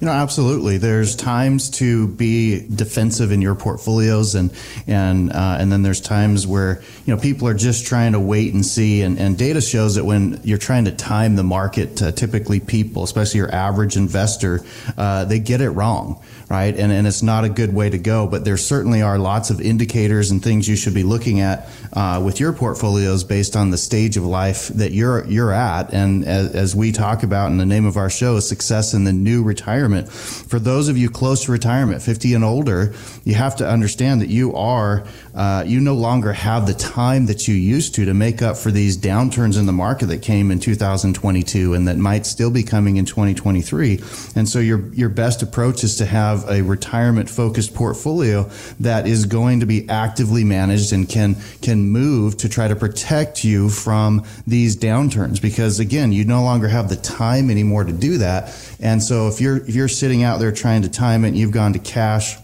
You 0.00 0.06
know, 0.06 0.12
absolutely. 0.12 0.78
There's 0.78 1.16
times 1.16 1.70
to 1.70 2.06
be 2.06 2.64
defensive 2.68 3.32
in 3.32 3.42
your 3.42 3.56
portfolios, 3.56 4.36
and 4.36 4.52
and 4.86 5.32
uh, 5.32 5.56
and 5.58 5.72
then 5.72 5.82
there's 5.82 6.00
times 6.00 6.46
where 6.46 6.80
you 7.04 7.12
know 7.12 7.20
people 7.20 7.48
are 7.48 7.54
just 7.54 7.84
trying 7.84 8.12
to 8.12 8.20
wait 8.20 8.54
and 8.54 8.64
see. 8.64 9.02
And, 9.02 9.18
and 9.18 9.36
data 9.36 9.60
shows 9.60 9.96
that 9.96 10.04
when 10.04 10.40
you're 10.44 10.56
trying 10.56 10.84
to 10.84 10.92
time 10.92 11.34
the 11.34 11.42
market, 11.42 12.00
uh, 12.00 12.12
typically 12.12 12.60
people, 12.60 13.02
especially 13.02 13.38
your 13.38 13.52
average 13.52 13.96
investor, 13.96 14.60
uh, 14.96 15.24
they 15.24 15.40
get 15.40 15.60
it 15.60 15.70
wrong 15.70 16.22
right? 16.48 16.74
And, 16.74 16.90
and 16.90 17.06
it's 17.06 17.22
not 17.22 17.44
a 17.44 17.48
good 17.48 17.74
way 17.74 17.90
to 17.90 17.98
go, 17.98 18.26
but 18.26 18.44
there 18.44 18.56
certainly 18.56 19.02
are 19.02 19.18
lots 19.18 19.50
of 19.50 19.60
indicators 19.60 20.30
and 20.30 20.42
things 20.42 20.66
you 20.66 20.76
should 20.76 20.94
be 20.94 21.02
looking 21.02 21.40
at 21.40 21.68
uh, 21.92 22.22
with 22.24 22.40
your 22.40 22.52
portfolios 22.52 23.22
based 23.22 23.54
on 23.54 23.70
the 23.70 23.76
stage 23.76 24.16
of 24.16 24.24
life 24.24 24.68
that 24.68 24.92
you're 24.92 25.26
you're 25.26 25.52
at. 25.52 25.92
And 25.92 26.24
as, 26.24 26.54
as 26.54 26.74
we 26.74 26.92
talk 26.92 27.22
about 27.22 27.50
in 27.50 27.58
the 27.58 27.66
name 27.66 27.84
of 27.84 27.96
our 27.96 28.08
show, 28.08 28.40
success 28.40 28.94
in 28.94 29.04
the 29.04 29.12
new 29.12 29.42
retirement. 29.42 30.08
For 30.08 30.58
those 30.58 30.88
of 30.88 30.96
you 30.96 31.10
close 31.10 31.44
to 31.44 31.52
retirement, 31.52 32.02
50 32.02 32.34
and 32.34 32.44
older, 32.44 32.94
you 33.24 33.34
have 33.34 33.56
to 33.56 33.68
understand 33.68 34.20
that 34.22 34.28
you 34.28 34.54
are 34.54 35.04
uh, 35.34 35.64
you 35.66 35.80
no 35.80 35.94
longer 35.94 36.32
have 36.32 36.66
the 36.66 36.74
time 36.74 37.26
that 37.26 37.46
you 37.46 37.54
used 37.54 37.94
to 37.94 38.04
to 38.04 38.14
make 38.14 38.42
up 38.42 38.56
for 38.56 38.70
these 38.70 38.96
downturns 38.96 39.58
in 39.58 39.66
the 39.66 39.72
market 39.72 40.06
that 40.06 40.22
came 40.22 40.50
in 40.50 40.58
2022 40.58 41.74
and 41.74 41.86
that 41.86 41.96
might 41.96 42.26
still 42.26 42.50
be 42.50 42.62
coming 42.62 42.96
in 42.96 43.04
2023. 43.04 44.00
And 44.34 44.48
so 44.48 44.58
your 44.58 44.92
your 44.94 45.08
best 45.08 45.42
approach 45.42 45.84
is 45.84 45.96
to 45.96 46.06
have 46.06 46.37
have 46.38 46.50
a 46.50 46.62
retirement 46.62 47.28
focused 47.28 47.74
portfolio 47.74 48.48
that 48.80 49.06
is 49.06 49.26
going 49.26 49.60
to 49.60 49.66
be 49.66 49.88
actively 49.88 50.44
managed 50.44 50.92
and 50.92 51.08
can 51.08 51.36
can 51.62 51.88
move 51.88 52.36
to 52.38 52.48
try 52.48 52.68
to 52.68 52.76
protect 52.76 53.44
you 53.44 53.68
from 53.68 54.24
these 54.46 54.76
downturns 54.76 55.40
because 55.40 55.80
again 55.80 56.12
you 56.12 56.24
no 56.24 56.42
longer 56.42 56.68
have 56.68 56.88
the 56.88 56.96
time 56.96 57.50
anymore 57.50 57.84
to 57.84 57.92
do 57.92 58.18
that. 58.18 58.54
And 58.80 59.02
so 59.02 59.28
if 59.28 59.40
you're 59.40 59.58
if 59.58 59.74
you're 59.74 59.88
sitting 59.88 60.22
out 60.22 60.38
there 60.38 60.52
trying 60.52 60.82
to 60.82 60.88
time 60.88 61.24
it 61.24 61.28
and 61.28 61.36
you've 61.36 61.52
gone 61.52 61.72
to 61.72 61.78
cash 61.78 62.36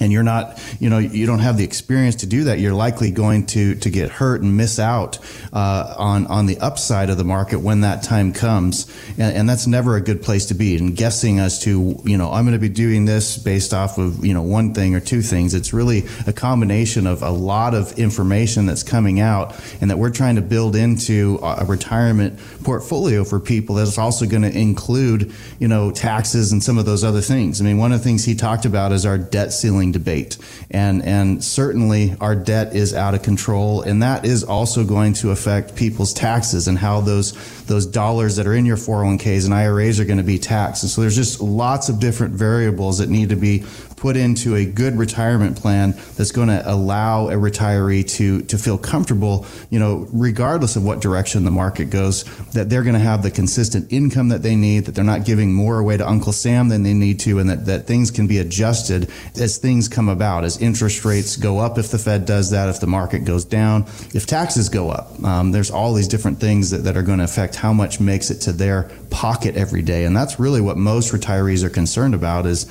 and 0.00 0.12
you're 0.12 0.22
not, 0.22 0.62
you 0.80 0.90
know, 0.90 0.98
you 0.98 1.26
don't 1.26 1.38
have 1.40 1.56
the 1.56 1.64
experience 1.64 2.16
to 2.16 2.26
do 2.26 2.44
that, 2.44 2.58
you're 2.58 2.74
likely 2.74 3.10
going 3.10 3.46
to 3.46 3.74
to 3.76 3.90
get 3.90 4.10
hurt 4.10 4.42
and 4.42 4.56
miss 4.56 4.78
out 4.78 5.18
uh, 5.52 5.94
on 5.98 6.26
on 6.26 6.46
the 6.46 6.58
upside 6.58 7.10
of 7.10 7.16
the 7.16 7.24
market 7.24 7.60
when 7.60 7.82
that 7.82 8.02
time 8.02 8.32
comes, 8.32 8.86
and, 9.18 9.36
and, 9.36 9.48
that's 9.48 9.66
never 9.66 9.96
a 9.96 10.00
good 10.00 10.22
place 10.22 10.46
to 10.46 10.54
be. 10.54 10.76
And 10.76 10.94
guessing 10.94 11.38
as 11.38 11.60
to, 11.60 11.98
you 12.04 12.18
know, 12.18 12.30
I'm 12.30 12.44
going 12.44 12.52
to 12.52 12.58
be 12.58 12.68
doing 12.68 13.06
this 13.06 13.38
based 13.38 13.72
off 13.72 13.96
of 13.98 14.24
you 14.24 14.34
know 14.34 14.42
one 14.42 14.74
thing 14.74 14.94
or 14.94 15.00
two 15.00 15.22
things. 15.22 15.54
It's 15.54 15.72
really 15.72 16.04
a 16.26 16.32
combination 16.32 17.06
of 17.06 17.22
a 17.22 17.30
lot 17.30 17.74
of 17.74 17.98
information 17.98 18.66
that's 18.66 18.82
coming 18.82 19.20
out, 19.20 19.58
and 19.80 19.90
that 19.90 19.98
we're 19.98 20.10
trying 20.10 20.36
to 20.36 20.42
build 20.42 20.76
into 20.76 21.38
a 21.42 21.64
retirement 21.64 22.38
portfolio 22.62 23.24
for 23.24 23.40
people 23.40 23.76
that's 23.76 23.98
also 23.98 24.26
going 24.26 24.42
to 24.42 24.56
include, 24.56 25.32
you 25.58 25.68
know, 25.68 25.90
taxes 25.90 26.52
and 26.52 26.62
some 26.62 26.78
of 26.78 26.84
those 26.84 27.04
other 27.04 27.20
things. 27.20 27.60
I 27.60 27.64
mean, 27.64 27.78
one 27.78 27.92
of 27.92 27.98
the 27.98 28.04
things 28.04 28.24
he 28.24 28.34
talked 28.34 28.64
about 28.64 28.92
is 28.92 29.06
our 29.06 29.18
debt 29.18 29.52
ceiling 29.52 29.87
debate. 29.92 30.38
And, 30.70 31.02
and 31.02 31.42
certainly 31.42 32.14
our 32.20 32.34
debt 32.34 32.74
is 32.74 32.94
out 32.94 33.14
of 33.14 33.22
control. 33.22 33.82
And 33.82 34.02
that 34.02 34.24
is 34.24 34.44
also 34.44 34.84
going 34.84 35.14
to 35.14 35.30
affect 35.30 35.76
people's 35.76 36.12
taxes 36.12 36.68
and 36.68 36.78
how 36.78 37.00
those, 37.00 37.32
those 37.68 37.86
dollars 37.86 38.36
that 38.36 38.46
are 38.46 38.54
in 38.54 38.66
your 38.66 38.76
401ks 38.76 39.44
and 39.44 39.54
IRAs 39.54 40.00
are 40.00 40.04
going 40.04 40.18
to 40.18 40.24
be 40.24 40.38
taxed. 40.38 40.82
And 40.82 40.90
so 40.90 41.00
there's 41.00 41.16
just 41.16 41.40
lots 41.40 41.88
of 41.88 42.00
different 42.00 42.34
variables 42.34 42.98
that 42.98 43.08
need 43.08 43.28
to 43.28 43.36
be 43.36 43.64
put 43.98 44.16
into 44.16 44.54
a 44.54 44.64
good 44.64 44.96
retirement 44.96 45.56
plan 45.56 45.92
that's 46.16 46.30
going 46.30 46.48
to 46.48 46.62
allow 46.64 47.28
a 47.28 47.32
retiree 47.32 48.08
to 48.08 48.42
to 48.42 48.56
feel 48.56 48.78
comfortable, 48.78 49.44
you 49.70 49.78
know, 49.78 50.06
regardless 50.12 50.76
of 50.76 50.84
what 50.84 51.00
direction 51.00 51.44
the 51.44 51.50
market 51.50 51.90
goes, 51.90 52.24
that 52.52 52.70
they're 52.70 52.82
going 52.82 52.94
to 52.94 53.00
have 53.00 53.22
the 53.22 53.30
consistent 53.30 53.92
income 53.92 54.28
that 54.28 54.42
they 54.42 54.56
need, 54.56 54.84
that 54.86 54.94
they're 54.94 55.04
not 55.04 55.24
giving 55.24 55.52
more 55.52 55.78
away 55.78 55.96
to 55.96 56.08
Uncle 56.08 56.32
Sam 56.32 56.68
than 56.68 56.82
they 56.82 56.94
need 56.94 57.20
to, 57.20 57.38
and 57.38 57.50
that, 57.50 57.66
that 57.66 57.86
things 57.86 58.10
can 58.10 58.26
be 58.26 58.38
adjusted 58.38 59.10
as 59.38 59.58
things 59.58 59.88
come 59.88 60.08
about, 60.08 60.44
as 60.44 60.60
interest 60.62 61.04
rates 61.04 61.36
go 61.36 61.58
up 61.58 61.76
if 61.76 61.90
the 61.90 61.98
Fed 61.98 62.24
does 62.24 62.50
that, 62.50 62.68
if 62.68 62.80
the 62.80 62.86
market 62.86 63.24
goes 63.24 63.44
down, 63.44 63.82
if 64.14 64.26
taxes 64.26 64.68
go 64.68 64.90
up. 64.90 65.22
Um, 65.24 65.50
there's 65.50 65.70
all 65.70 65.92
these 65.92 66.08
different 66.08 66.38
things 66.38 66.70
that, 66.70 66.78
that 66.78 66.96
are 66.96 67.02
going 67.02 67.18
to 67.18 67.24
affect 67.24 67.56
how 67.58 67.72
much 67.72 68.00
makes 68.00 68.30
it 68.30 68.40
to 68.42 68.52
their 68.52 68.90
pocket 69.10 69.56
every 69.56 69.82
day. 69.82 70.04
And 70.04 70.16
that's 70.16 70.38
really 70.38 70.60
what 70.60 70.76
most 70.76 71.12
retirees 71.12 71.64
are 71.64 71.70
concerned 71.70 72.14
about 72.14 72.46
is 72.46 72.66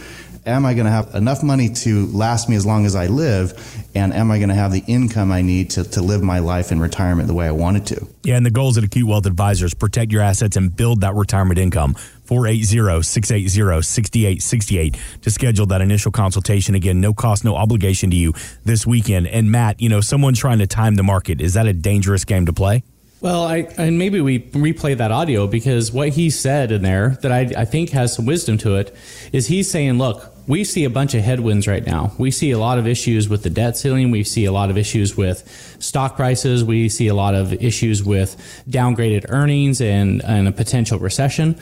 am 0.48 0.66
I 0.66 0.74
going 0.74 0.86
to 0.86 0.92
have 0.92 1.14
enough 1.14 1.44
money 1.44 1.70
to 1.70 2.08
last 2.08 2.50
me 2.50 2.56
as 2.56 2.66
long 2.66 2.86
as 2.86 2.96
I 2.96 3.08
live? 3.08 3.54
And 3.94 4.14
am 4.14 4.32
I 4.32 4.38
going 4.38 4.48
to 4.50 4.56
have 4.56 4.72
the 4.72 4.84
income 4.88 5.30
I 5.32 5.42
need 5.42 5.72
to, 5.72 5.84
to 5.84 6.02
live 6.02 6.24
my 6.24 6.40
life 6.40 6.72
in 6.72 6.80
retirement 6.80 7.28
the 7.28 7.34
way 7.34 7.48
I 7.48 7.52
wanted 7.52 7.86
to? 7.88 8.08
Yeah, 8.24 8.38
and 8.38 8.46
the 8.46 8.52
goals 8.52 8.78
at 8.78 8.86
Acute 8.86 9.08
Wealth 9.08 9.26
Advisors 9.26 9.74
protect 9.74 10.12
your 10.12 10.22
assets 10.22 10.56
and 10.56 10.76
build 10.76 11.02
that 11.02 11.16
retirement 11.16 11.58
income. 11.60 11.96
480-680-6868 12.26 15.22
to 15.22 15.32
schedule 15.32 15.66
that 15.68 15.82
initial 15.82 16.12
consultation. 16.12 16.74
Again, 16.76 17.00
no 17.02 17.14
cost, 17.14 17.46
no 17.46 17.56
obligation 17.56 18.10
to 18.12 18.16
you 18.16 18.34
this 18.64 18.88
weekend. 18.88 19.28
And 19.28 19.52
Matt, 19.52 19.82
you 19.82 19.90
know, 19.90 20.02
someone 20.02 20.34
trying 20.34 20.60
to 20.60 20.68
time 20.68 20.96
the 20.96 21.04
market, 21.04 21.42
is 21.42 21.54
that 21.54 21.68
a 21.68 21.74
dangerous 21.74 22.26
game 22.26 22.46
to 22.46 22.54
play? 22.54 22.84
Well, 23.20 23.44
I 23.44 23.68
and 23.78 23.98
maybe 23.98 24.22
we 24.22 24.40
replay 24.40 24.96
that 24.98 25.12
audio 25.12 25.48
because 25.48 25.92
what 25.92 26.10
he 26.10 26.30
said 26.30 26.72
in 26.72 26.84
there 26.84 27.18
that 27.22 27.32
I, 27.32 27.62
I 27.62 27.66
think 27.66 27.90
has 27.90 28.14
some 28.14 28.28
wisdom 28.28 28.60
to 28.60 28.76
it 28.76 28.96
is 29.34 29.48
he's 29.48 29.72
saying, 29.72 29.98
look, 29.98 30.32
we 30.46 30.64
see 30.64 30.84
a 30.86 30.90
bunch 30.90 31.16
of 31.16 31.24
headwinds 31.24 31.68
right 31.68 31.86
now. 31.86 32.14
We 32.20 32.30
see 32.30 32.52
a 32.52 32.60
lot 32.60 32.78
of 32.78 32.86
issues 32.86 33.28
with 33.28 33.42
the 33.42 33.50
debt 33.50 33.76
ceiling. 33.76 34.12
We 34.12 34.24
see 34.24 34.46
a 34.46 34.52
lot 34.52 34.70
of 34.70 34.78
issues 34.78 35.18
with 35.18 35.76
stock 35.80 36.16
prices. 36.16 36.64
We 36.64 36.90
see 36.90 37.08
a 37.08 37.16
lot 37.16 37.34
of 37.34 37.54
issues 37.54 38.04
with 38.04 38.64
downgraded 38.70 39.26
earnings 39.30 39.82
and, 39.82 40.24
and 40.24 40.48
a 40.48 40.52
potential 40.52 41.00
recession. 41.00 41.60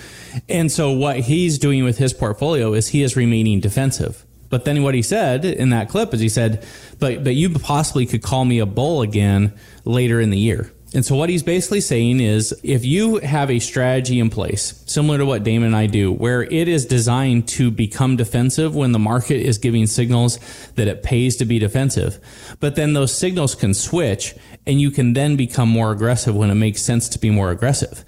And 0.50 0.70
so 0.70 0.92
what 0.92 1.22
he's 1.22 1.58
doing 1.58 1.86
with 1.86 1.98
his 1.98 2.14
portfolio 2.14 2.74
is 2.74 2.90
he 2.90 3.02
is 3.02 3.16
remaining 3.16 3.62
defensive. 3.62 4.26
But 4.50 4.66
then 4.66 4.84
what 4.84 4.94
he 4.94 5.02
said 5.02 5.46
in 5.46 5.72
that 5.72 5.90
clip 5.90 6.14
is 6.14 6.20
he 6.20 6.30
said, 6.30 6.64
but, 7.00 7.24
but 7.24 7.34
you 7.34 7.50
possibly 7.50 8.06
could 8.06 8.22
call 8.22 8.46
me 8.46 8.60
a 8.60 8.66
bull 8.66 9.02
again 9.02 9.54
later 9.86 10.22
in 10.22 10.30
the 10.30 10.38
year. 10.38 10.72
And 10.96 11.06
so 11.06 11.16
what 11.16 11.30
he's 11.30 11.44
basically 11.44 11.82
saying 11.82 12.22
is 12.22 12.58
if 12.64 12.86
you 12.86 13.18
have 13.18 13.52
a 13.52 13.60
strategy 13.60 14.20
in 14.20 14.30
place, 14.30 14.82
similar 14.86 15.18
to 15.18 15.26
what 15.26 15.44
Damon 15.44 15.68
and 15.68 15.76
I 15.76 15.88
do, 15.88 16.12
where 16.12 16.44
it 16.44 16.68
is 16.68 16.86
designed 16.86 17.48
to 17.50 17.70
become 17.70 18.16
defensive 18.16 18.76
when 18.76 18.94
the 18.94 19.00
market 19.00 19.42
is 19.42 19.58
giving 19.58 19.88
signals 19.88 20.40
that 20.76 20.88
it 20.88 21.04
pays 21.04 21.36
to 21.38 21.46
be 21.46 21.60
defensive, 21.60 22.20
but 22.62 22.76
then 22.76 22.94
those 22.94 23.14
signals 23.14 23.56
can 23.56 23.74
switch 23.74 24.36
and 24.66 24.80
you 24.80 24.90
can 24.90 25.14
then 25.14 25.36
become 25.36 25.70
more 25.70 25.92
aggressive 25.92 26.36
when 26.36 26.50
it 26.50 26.56
makes 26.56 26.82
sense 26.82 27.10
to 27.10 27.20
be 27.20 27.30
more 27.30 27.52
aggressive 27.52 28.06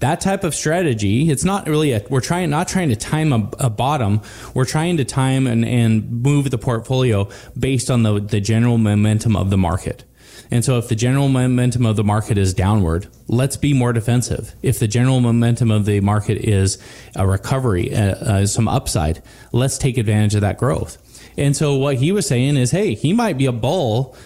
that 0.00 0.20
type 0.22 0.44
of 0.44 0.54
strategy, 0.54 1.30
it's 1.30 1.44
not 1.44 1.68
really 1.68 1.92
a, 1.92 2.02
we're 2.08 2.20
trying, 2.20 2.48
not 2.48 2.68
trying 2.68 2.88
to 2.88 2.96
time 2.96 3.32
a, 3.34 3.50
a 3.58 3.70
bottom. 3.70 4.22
We're 4.54 4.64
trying 4.64 4.96
to 4.96 5.04
time 5.04 5.46
and, 5.46 5.64
and 5.64 6.22
move 6.22 6.50
the 6.50 6.56
portfolio 6.56 7.28
based 7.58 7.90
on 7.90 8.02
the, 8.02 8.18
the 8.18 8.40
general 8.40 8.78
momentum 8.78 9.36
of 9.36 9.50
the 9.50 9.58
market. 9.58 10.04
And 10.50 10.64
so 10.64 10.78
if 10.78 10.88
the 10.88 10.94
general 10.96 11.28
momentum 11.28 11.86
of 11.86 11.96
the 11.96 12.04
market 12.04 12.38
is 12.38 12.54
downward, 12.54 13.08
let's 13.28 13.56
be 13.56 13.72
more 13.72 13.92
defensive. 13.92 14.54
If 14.62 14.78
the 14.78 14.88
general 14.88 15.20
momentum 15.20 15.70
of 15.70 15.84
the 15.84 16.00
market 16.00 16.38
is 16.38 16.78
a 17.16 17.26
recovery, 17.26 17.94
uh, 17.94 18.14
uh, 18.14 18.46
some 18.46 18.68
upside, 18.68 19.22
let's 19.52 19.78
take 19.78 19.98
advantage 19.98 20.34
of 20.34 20.40
that 20.42 20.58
growth. 20.58 20.98
And 21.36 21.56
so 21.56 21.76
what 21.76 21.96
he 21.96 22.12
was 22.12 22.26
saying 22.26 22.56
is, 22.56 22.70
hey, 22.70 22.94
he 22.94 23.12
might 23.12 23.38
be 23.38 23.46
a 23.46 23.52
bull 23.52 24.16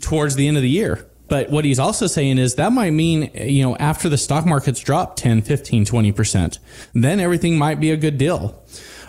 towards 0.00 0.36
the 0.36 0.48
end 0.48 0.56
of 0.56 0.62
the 0.62 0.70
year. 0.70 1.06
But 1.28 1.50
what 1.50 1.64
he's 1.64 1.78
also 1.78 2.06
saying 2.06 2.38
is 2.38 2.56
that 2.56 2.72
might 2.72 2.90
mean, 2.90 3.30
you 3.34 3.62
know, 3.62 3.76
after 3.76 4.08
the 4.08 4.18
stock 4.18 4.44
markets 4.44 4.80
drop 4.80 5.16
10, 5.16 5.42
15, 5.42 5.86
20%, 5.86 6.58
then 6.92 7.20
everything 7.20 7.56
might 7.56 7.80
be 7.80 7.90
a 7.90 7.96
good 7.96 8.18
deal. 8.18 8.61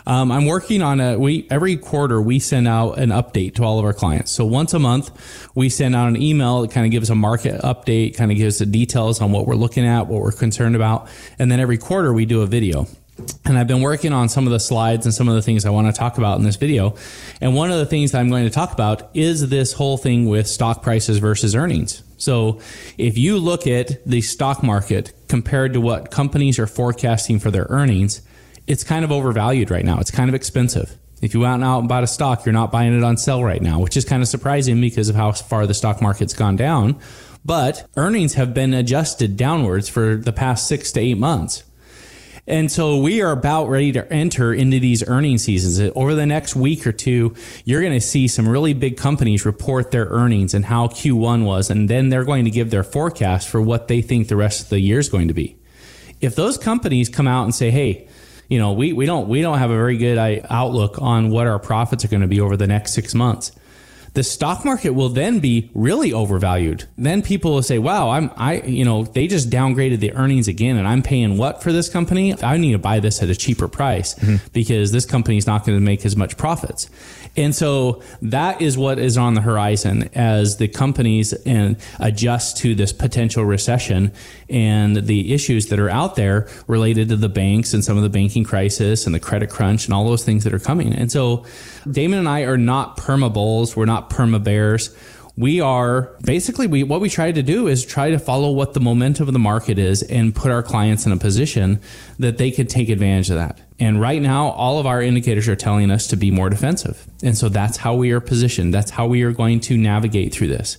Um, 0.05 0.31
I'm 0.31 0.45
working 0.45 0.81
on 0.81 0.99
a 0.99 1.17
we 1.17 1.47
every 1.49 1.77
quarter 1.77 2.21
we 2.21 2.39
send 2.39 2.67
out 2.67 2.99
an 2.99 3.09
update 3.09 3.55
to 3.55 3.63
all 3.63 3.79
of 3.79 3.85
our 3.85 3.93
clients. 3.93 4.31
So 4.31 4.45
once 4.45 4.73
a 4.73 4.79
month 4.79 5.11
we 5.55 5.69
send 5.69 5.95
out 5.95 6.07
an 6.07 6.21
email 6.21 6.61
that 6.61 6.71
kind 6.71 6.85
of 6.85 6.91
gives 6.91 7.09
a 7.09 7.15
market 7.15 7.61
update, 7.61 8.17
kind 8.17 8.31
of 8.31 8.37
gives 8.37 8.59
the 8.59 8.65
details 8.65 9.21
on 9.21 9.31
what 9.31 9.47
we're 9.47 9.55
looking 9.55 9.85
at, 9.85 10.07
what 10.07 10.21
we're 10.21 10.31
concerned 10.31 10.75
about, 10.75 11.07
and 11.39 11.51
then 11.51 11.59
every 11.59 11.77
quarter 11.77 12.11
we 12.13 12.25
do 12.25 12.41
a 12.41 12.47
video. 12.47 12.87
And 13.45 13.57
I've 13.57 13.67
been 13.67 13.81
working 13.81 14.11
on 14.11 14.27
some 14.27 14.47
of 14.47 14.51
the 14.51 14.59
slides 14.59 15.05
and 15.05 15.13
some 15.13 15.29
of 15.29 15.35
the 15.35 15.41
things 15.41 15.65
I 15.65 15.69
want 15.69 15.87
to 15.87 15.97
talk 15.97 16.17
about 16.17 16.37
in 16.39 16.43
this 16.43 16.55
video. 16.55 16.95
And 17.41 17.55
one 17.55 17.71
of 17.71 17.77
the 17.77 17.85
things 17.85 18.11
that 18.11 18.19
I'm 18.19 18.29
going 18.29 18.45
to 18.45 18.49
talk 18.49 18.73
about 18.73 19.09
is 19.13 19.49
this 19.49 19.73
whole 19.73 19.97
thing 19.97 20.27
with 20.27 20.47
stock 20.47 20.81
prices 20.81 21.19
versus 21.19 21.55
earnings. 21.55 22.01
So 22.17 22.59
if 22.97 23.17
you 23.17 23.37
look 23.37 23.67
at 23.67 24.03
the 24.05 24.21
stock 24.21 24.63
market 24.63 25.13
compared 25.27 25.73
to 25.73 25.81
what 25.81 26.09
companies 26.09 26.57
are 26.57 26.67
forecasting 26.67 27.37
for 27.37 27.51
their 27.51 27.67
earnings, 27.69 28.21
it's 28.67 28.83
kind 28.83 29.03
of 29.03 29.11
overvalued 29.11 29.69
right 29.69 29.85
now. 29.85 29.99
It's 29.99 30.11
kind 30.11 30.29
of 30.29 30.35
expensive. 30.35 30.97
If 31.21 31.33
you 31.33 31.39
went 31.39 31.63
out 31.63 31.79
and 31.79 31.87
bought 31.87 32.03
a 32.03 32.07
stock, 32.07 32.45
you're 32.45 32.53
not 32.53 32.71
buying 32.71 32.97
it 32.97 33.03
on 33.03 33.15
sale 33.17 33.43
right 33.43 33.61
now, 33.61 33.79
which 33.79 33.95
is 33.95 34.03
kind 34.03 34.21
of 34.21 34.27
surprising 34.27 34.81
because 34.81 35.07
of 35.07 35.15
how 35.15 35.31
far 35.31 35.65
the 35.65 35.73
stock 35.73 36.01
market's 36.01 36.33
gone 36.33 36.57
down. 36.57 36.99
But 37.45 37.87
earnings 37.95 38.33
have 38.33 38.53
been 38.53 38.73
adjusted 38.73 39.37
downwards 39.37 39.87
for 39.87 40.15
the 40.15 40.33
past 40.33 40.67
six 40.67 40.91
to 40.93 40.99
eight 40.99 41.17
months. 41.17 41.63
And 42.45 42.69
so 42.69 42.97
we 42.97 43.21
are 43.21 43.31
about 43.31 43.69
ready 43.69 43.93
to 43.93 44.11
enter 44.11 44.53
into 44.53 44.77
these 44.79 45.07
earning 45.07 45.37
seasons. 45.37 45.79
Over 45.95 46.13
the 46.13 46.25
next 46.25 46.57
week 46.57 46.85
or 46.85 46.91
two, 46.91 47.35
you're 47.63 47.79
going 47.79 47.93
to 47.93 48.01
see 48.01 48.27
some 48.27 48.47
really 48.47 48.73
big 48.73 48.97
companies 48.97 49.45
report 49.45 49.91
their 49.91 50.07
earnings 50.07 50.53
and 50.53 50.65
how 50.65 50.87
Q1 50.87 51.45
was, 51.45 51.69
and 51.69 51.89
then 51.89 52.09
they're 52.09 52.25
going 52.25 52.43
to 52.43 52.51
give 52.51 52.69
their 52.69 52.83
forecast 52.83 53.47
for 53.47 53.61
what 53.61 53.87
they 53.87 54.01
think 54.01 54.27
the 54.27 54.35
rest 54.35 54.63
of 54.63 54.69
the 54.69 54.81
year 54.81 54.99
is 54.99 55.07
going 55.07 55.29
to 55.29 55.33
be. 55.33 55.57
If 56.19 56.35
those 56.35 56.57
companies 56.57 57.07
come 57.07 57.29
out 57.29 57.45
and 57.45 57.55
say, 57.55 57.71
hey, 57.71 58.09
you 58.53 58.59
know, 58.59 58.73
we, 58.73 58.93
we 58.93 59.07
don't 59.07 59.27
we 59.27 59.41
don't 59.41 59.57
have 59.57 59.71
a 59.71 59.75
very 59.75 59.97
good 59.97 60.19
uh, 60.19 60.45
outlook 60.47 61.01
on 61.01 61.31
what 61.31 61.47
our 61.47 61.57
profits 61.57 62.05
are 62.05 62.07
going 62.07 62.21
to 62.21 62.27
be 62.27 62.39
over 62.39 62.55
the 62.55 62.67
next 62.67 62.93
six 62.93 63.15
months. 63.15 63.51
The 64.13 64.23
stock 64.23 64.63
market 64.63 64.91
will 64.91 65.09
then 65.09 65.39
be 65.39 65.71
really 65.73 66.13
overvalued. 66.13 66.85
Then 66.97 67.21
people 67.21 67.51
will 67.53 67.63
say, 67.63 67.79
"Wow, 67.79 68.09
I'm 68.11 68.29
I 68.37 68.61
you 68.61 68.85
know 68.85 69.03
they 69.03 69.27
just 69.27 69.49
downgraded 69.49 69.99
the 69.99 70.13
earnings 70.13 70.47
again, 70.47 70.77
and 70.77 70.87
I'm 70.87 71.01
paying 71.01 71.37
what 71.37 71.63
for 71.63 71.71
this 71.71 71.89
company? 71.89 72.35
I 72.43 72.57
need 72.57 72.73
to 72.73 72.77
buy 72.77 72.99
this 72.99 73.23
at 73.23 73.29
a 73.29 73.35
cheaper 73.35 73.67
price 73.67 74.13
mm-hmm. 74.15 74.35
because 74.53 74.91
this 74.91 75.05
company 75.05 75.37
is 75.37 75.47
not 75.47 75.65
going 75.65 75.77
to 75.77 75.83
make 75.83 76.05
as 76.05 76.15
much 76.15 76.37
profits." 76.37 76.89
And 77.35 77.55
so 77.55 78.03
that 78.21 78.61
is 78.61 78.77
what 78.77 78.99
is 78.99 79.17
on 79.17 79.33
the 79.33 79.41
horizon 79.41 80.09
as 80.13 80.57
the 80.57 80.67
companies 80.67 81.33
and 81.33 81.77
adjust 81.99 82.57
to 82.57 82.75
this 82.75 82.93
potential 82.93 83.43
recession 83.43 84.11
and 84.49 84.95
the 84.95 85.33
issues 85.33 85.67
that 85.67 85.79
are 85.79 85.89
out 85.89 86.15
there 86.15 86.47
related 86.67 87.09
to 87.09 87.15
the 87.15 87.29
banks 87.29 87.73
and 87.73 87.83
some 87.83 87.97
of 87.97 88.03
the 88.03 88.09
banking 88.09 88.43
crisis 88.43 89.07
and 89.07 89.15
the 89.15 89.19
credit 89.19 89.49
crunch 89.49 89.85
and 89.85 89.95
all 89.95 90.05
those 90.05 90.23
things 90.23 90.43
that 90.43 90.53
are 90.53 90.59
coming. 90.59 90.93
And 90.93 91.11
so 91.11 91.43
Damon 91.89 92.19
and 92.19 92.29
I 92.29 92.41
are 92.41 92.57
not 92.57 92.97
perma 92.97 93.33
bulls. 93.33 93.75
We're 93.75 93.85
perma 94.09 94.43
bears 94.43 94.95
we 95.35 95.59
are 95.61 96.15
basically 96.23 96.67
we 96.67 96.83
what 96.83 97.01
we 97.01 97.09
try 97.09 97.31
to 97.31 97.41
do 97.41 97.67
is 97.67 97.85
try 97.85 98.11
to 98.11 98.19
follow 98.19 98.51
what 98.51 98.73
the 98.73 98.79
momentum 98.79 99.27
of 99.27 99.33
the 99.33 99.39
market 99.39 99.79
is 99.79 100.03
and 100.03 100.35
put 100.35 100.51
our 100.51 100.61
clients 100.61 101.05
in 101.05 101.11
a 101.11 101.17
position 101.17 101.81
that 102.19 102.37
they 102.37 102.51
could 102.51 102.69
take 102.69 102.89
advantage 102.89 103.29
of 103.31 103.37
that. 103.37 103.59
And 103.79 103.99
right 103.99 104.21
now 104.21 104.49
all 104.49 104.79
of 104.79 104.85
our 104.85 105.01
indicators 105.01 105.47
are 105.47 105.55
telling 105.55 105.89
us 105.89 106.07
to 106.07 106.15
be 106.15 106.29
more 106.29 106.49
defensive. 106.49 107.07
And 107.23 107.35
so 107.35 107.49
that's 107.49 107.77
how 107.77 107.95
we 107.95 108.11
are 108.11 108.19
positioned. 108.19 108.73
That's 108.73 108.91
how 108.91 109.07
we 109.07 109.23
are 109.23 109.31
going 109.31 109.59
to 109.61 109.77
navigate 109.77 110.33
through 110.33 110.49
this. 110.49 110.77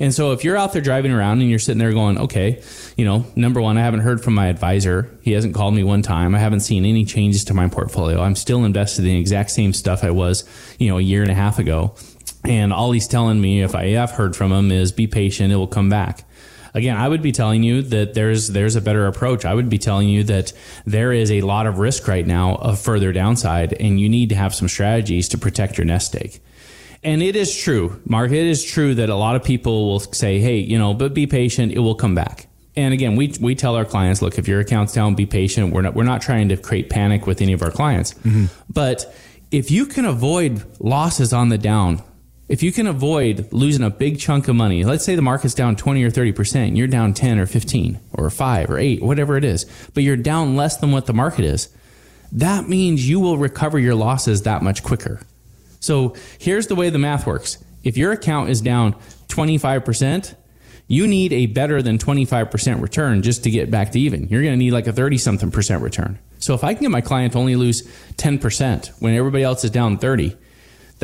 And 0.00 0.12
so 0.12 0.32
if 0.32 0.42
you're 0.42 0.56
out 0.56 0.72
there 0.72 0.82
driving 0.82 1.12
around 1.12 1.40
and 1.40 1.48
you're 1.48 1.60
sitting 1.60 1.78
there 1.78 1.92
going, 1.92 2.18
okay, 2.18 2.60
you 2.96 3.04
know, 3.04 3.24
number 3.36 3.60
one, 3.60 3.78
I 3.78 3.82
haven't 3.82 4.00
heard 4.00 4.24
from 4.24 4.34
my 4.34 4.48
advisor. 4.48 5.08
He 5.22 5.30
hasn't 5.30 5.54
called 5.54 5.72
me 5.72 5.84
one 5.84 6.02
time. 6.02 6.34
I 6.34 6.40
haven't 6.40 6.60
seen 6.60 6.84
any 6.84 7.04
changes 7.04 7.44
to 7.44 7.54
my 7.54 7.68
portfolio. 7.68 8.20
I'm 8.20 8.34
still 8.34 8.64
invested 8.64 9.04
in 9.04 9.12
the 9.12 9.20
exact 9.20 9.52
same 9.52 9.72
stuff 9.72 10.02
I 10.02 10.10
was, 10.10 10.42
you 10.80 10.88
know, 10.88 10.98
a 10.98 11.02
year 11.02 11.22
and 11.22 11.30
a 11.30 11.34
half 11.34 11.60
ago. 11.60 11.94
And 12.44 12.72
all 12.72 12.92
he's 12.92 13.08
telling 13.08 13.40
me, 13.40 13.62
if 13.62 13.74
I 13.74 13.88
have 13.90 14.10
heard 14.10 14.36
from 14.36 14.52
him, 14.52 14.70
is 14.70 14.92
be 14.92 15.06
patient; 15.06 15.52
it 15.52 15.56
will 15.56 15.66
come 15.66 15.88
back. 15.88 16.24
Again, 16.74 16.96
I 16.96 17.08
would 17.08 17.22
be 17.22 17.30
telling 17.30 17.62
you 17.62 17.82
that 17.82 18.14
there's 18.14 18.48
there's 18.48 18.76
a 18.76 18.80
better 18.80 19.06
approach. 19.06 19.44
I 19.44 19.54
would 19.54 19.68
be 19.68 19.78
telling 19.78 20.08
you 20.08 20.24
that 20.24 20.52
there 20.84 21.12
is 21.12 21.30
a 21.30 21.40
lot 21.42 21.66
of 21.66 21.78
risk 21.78 22.08
right 22.08 22.26
now 22.26 22.56
of 22.56 22.80
further 22.80 23.12
downside, 23.12 23.72
and 23.74 24.00
you 24.00 24.08
need 24.08 24.30
to 24.30 24.34
have 24.34 24.54
some 24.54 24.68
strategies 24.68 25.28
to 25.30 25.38
protect 25.38 25.78
your 25.78 25.84
nest 25.84 26.14
egg. 26.16 26.40
And 27.02 27.22
it 27.22 27.36
is 27.36 27.54
true, 27.54 28.00
Mark. 28.06 28.32
It 28.32 28.46
is 28.46 28.64
true 28.64 28.94
that 28.96 29.08
a 29.08 29.14
lot 29.14 29.36
of 29.36 29.44
people 29.44 29.86
will 29.86 30.00
say, 30.00 30.40
"Hey, 30.40 30.58
you 30.58 30.78
know, 30.78 30.94
but 30.94 31.14
be 31.14 31.26
patient; 31.26 31.72
it 31.72 31.78
will 31.78 31.94
come 31.94 32.14
back." 32.14 32.48
And 32.76 32.92
again, 32.92 33.14
we, 33.14 33.32
we 33.40 33.54
tell 33.54 33.76
our 33.76 33.84
clients, 33.84 34.20
look, 34.20 34.36
if 34.36 34.48
your 34.48 34.58
account's 34.58 34.92
down, 34.92 35.14
be 35.14 35.26
patient. 35.26 35.72
We're 35.72 35.82
not, 35.82 35.94
we're 35.94 36.02
not 36.02 36.22
trying 36.22 36.48
to 36.48 36.56
create 36.56 36.90
panic 36.90 37.26
with 37.26 37.40
any 37.40 37.52
of 37.52 37.62
our 37.62 37.70
clients. 37.70 38.14
Mm-hmm. 38.14 38.46
But 38.68 39.14
if 39.52 39.70
you 39.70 39.86
can 39.86 40.04
avoid 40.04 40.64
losses 40.80 41.32
on 41.32 41.50
the 41.50 41.58
down, 41.58 42.02
if 42.54 42.62
you 42.62 42.70
can 42.70 42.86
avoid 42.86 43.52
losing 43.52 43.82
a 43.82 43.90
big 43.90 44.20
chunk 44.20 44.46
of 44.46 44.54
money, 44.54 44.84
let's 44.84 45.04
say 45.04 45.16
the 45.16 45.22
market's 45.22 45.54
down 45.54 45.74
20 45.74 46.04
or 46.04 46.10
30%, 46.12 46.76
you're 46.76 46.86
down 46.86 47.12
10 47.12 47.40
or 47.40 47.46
15 47.46 47.98
or 48.12 48.30
5 48.30 48.70
or 48.70 48.78
8, 48.78 49.02
whatever 49.02 49.36
it 49.36 49.42
is, 49.42 49.66
but 49.92 50.04
you're 50.04 50.16
down 50.16 50.54
less 50.54 50.76
than 50.76 50.92
what 50.92 51.06
the 51.06 51.12
market 51.12 51.44
is, 51.44 51.68
that 52.30 52.68
means 52.68 53.08
you 53.08 53.18
will 53.18 53.38
recover 53.38 53.76
your 53.76 53.96
losses 53.96 54.42
that 54.42 54.62
much 54.62 54.84
quicker. 54.84 55.20
So 55.80 56.14
here's 56.38 56.68
the 56.68 56.76
way 56.76 56.90
the 56.90 56.98
math 56.98 57.26
works. 57.26 57.58
If 57.82 57.96
your 57.96 58.12
account 58.12 58.50
is 58.50 58.60
down 58.60 58.92
25%, 59.26 60.36
you 60.86 61.08
need 61.08 61.32
a 61.32 61.46
better 61.46 61.82
than 61.82 61.98
25% 61.98 62.80
return 62.80 63.22
just 63.22 63.42
to 63.42 63.50
get 63.50 63.68
back 63.68 63.90
to 63.90 63.98
even. 63.98 64.28
You're 64.28 64.42
going 64.42 64.52
to 64.52 64.56
need 64.56 64.70
like 64.70 64.86
a 64.86 64.92
30 64.92 65.18
something 65.18 65.50
percent 65.50 65.82
return. 65.82 66.20
So 66.38 66.54
if 66.54 66.62
I 66.62 66.74
can 66.74 66.82
get 66.82 66.92
my 66.92 67.00
client 67.00 67.32
to 67.32 67.40
only 67.40 67.56
lose 67.56 67.82
10% 68.12 68.92
when 69.00 69.16
everybody 69.16 69.42
else 69.42 69.64
is 69.64 69.72
down 69.72 69.98
30, 69.98 70.36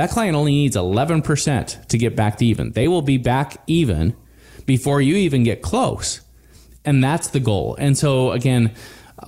that 0.01 0.09
client 0.09 0.35
only 0.35 0.53
needs 0.53 0.77
11% 0.77 1.87
to 1.89 1.99
get 1.99 2.17
back 2.17 2.39
to 2.39 2.47
even. 2.47 2.73
They 2.73 2.89
will 2.89 3.03
be 3.03 3.19
back 3.19 3.63
even 3.67 4.17
before 4.65 5.03
you 5.03 5.15
even 5.17 5.45
get 5.45 5.61
close. 5.61 6.23
And 6.87 7.05
that's 7.05 7.29
the 7.29 7.41
goal. 7.41 7.77
And 7.79 7.99
so, 7.99 8.31
again, 8.31 8.73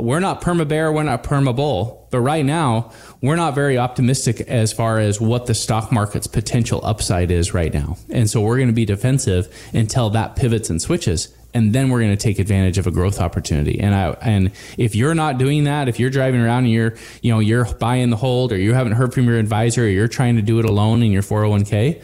we're 0.00 0.20
not 0.20 0.40
perma 0.40 0.66
bear, 0.66 0.90
we're 0.90 1.02
not 1.02 1.24
perma 1.24 1.54
bull, 1.54 2.08
but 2.10 2.20
right 2.20 2.42
now, 2.42 2.90
we're 3.20 3.36
not 3.36 3.54
very 3.54 3.76
optimistic 3.76 4.40
as 4.40 4.72
far 4.72 4.98
as 4.98 5.20
what 5.20 5.44
the 5.44 5.54
stock 5.54 5.92
market's 5.92 6.26
potential 6.26 6.80
upside 6.82 7.30
is 7.30 7.52
right 7.52 7.74
now. 7.74 7.98
And 8.08 8.30
so, 8.30 8.40
we're 8.40 8.56
going 8.56 8.68
to 8.68 8.72
be 8.72 8.86
defensive 8.86 9.54
until 9.74 10.08
that 10.10 10.36
pivots 10.36 10.70
and 10.70 10.80
switches 10.80 11.28
and 11.54 11.72
then 11.72 11.90
we're 11.90 12.00
going 12.00 12.16
to 12.16 12.22
take 12.22 12.38
advantage 12.38 12.78
of 12.78 12.86
a 12.86 12.90
growth 12.90 13.20
opportunity. 13.20 13.80
And 13.80 13.94
I 13.94 14.10
and 14.22 14.52
if 14.78 14.94
you're 14.94 15.14
not 15.14 15.38
doing 15.38 15.64
that, 15.64 15.88
if 15.88 16.00
you're 16.00 16.10
driving 16.10 16.40
around 16.40 16.64
and 16.64 16.72
you're 16.72 16.94
you 17.20 17.32
know 17.32 17.38
you're 17.38 17.66
buying 17.74 18.10
the 18.10 18.16
hold, 18.16 18.52
or 18.52 18.58
you 18.58 18.74
haven't 18.74 18.92
heard 18.92 19.12
from 19.12 19.24
your 19.24 19.38
advisor, 19.38 19.84
or 19.84 19.88
you're 19.88 20.08
trying 20.08 20.36
to 20.36 20.42
do 20.42 20.58
it 20.58 20.64
alone 20.64 21.02
in 21.02 21.12
your 21.12 21.22
401k. 21.22 22.02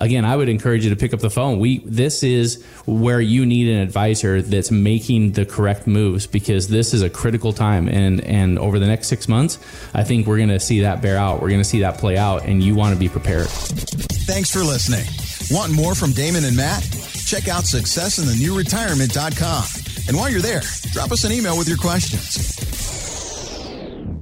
Again, 0.00 0.24
I 0.24 0.34
would 0.34 0.48
encourage 0.48 0.84
you 0.84 0.90
to 0.90 0.96
pick 0.96 1.12
up 1.12 1.20
the 1.20 1.28
phone. 1.28 1.58
We 1.58 1.80
this 1.80 2.22
is 2.22 2.64
where 2.86 3.20
you 3.20 3.44
need 3.44 3.68
an 3.68 3.80
advisor 3.80 4.40
that's 4.40 4.70
making 4.70 5.32
the 5.32 5.44
correct 5.44 5.86
moves 5.86 6.26
because 6.26 6.68
this 6.68 6.94
is 6.94 7.02
a 7.02 7.10
critical 7.10 7.52
time 7.52 7.86
and 7.86 8.24
and 8.24 8.58
over 8.58 8.78
the 8.78 8.86
next 8.86 9.08
6 9.08 9.28
months, 9.28 9.58
I 9.92 10.04
think 10.04 10.26
we're 10.26 10.38
going 10.38 10.48
to 10.48 10.60
see 10.60 10.80
that 10.80 11.02
bear 11.02 11.18
out. 11.18 11.42
We're 11.42 11.50
going 11.50 11.60
to 11.60 11.68
see 11.68 11.80
that 11.80 11.98
play 11.98 12.16
out 12.16 12.46
and 12.46 12.62
you 12.62 12.74
want 12.74 12.94
to 12.94 12.98
be 12.98 13.10
prepared. 13.10 13.48
Thanks 13.48 14.50
for 14.50 14.60
listening. 14.60 15.04
Want 15.50 15.72
more 15.72 15.94
from 15.94 16.12
Damon 16.12 16.44
and 16.44 16.56
Matt? 16.56 16.82
Check 17.26 17.48
out 17.48 17.64
successinthenewretirement.com. 17.64 19.64
And 20.08 20.16
while 20.16 20.30
you're 20.30 20.40
there, 20.40 20.62
drop 20.92 21.12
us 21.12 21.24
an 21.24 21.32
email 21.32 21.58
with 21.58 21.68
your 21.68 21.78
questions. 21.78 22.69